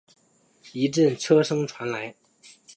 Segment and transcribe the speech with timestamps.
[0.73, 2.15] 一阵车声传来